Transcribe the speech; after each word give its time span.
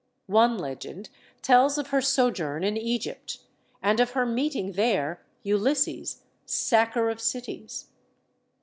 One 0.25 0.57
legend 0.57 1.09
tells 1.43 1.77
of 1.77 1.89
her 1.89 2.01
sojourn 2.01 2.63
in 2.63 2.75
Egypt, 2.75 3.37
and 3.83 3.99
of 3.99 4.13
her 4.13 4.25
meeting, 4.25 4.71
there, 4.71 5.23
Ulysses, 5.43 6.23
"sacker 6.43 7.11
of 7.11 7.21
cities." 7.21 7.85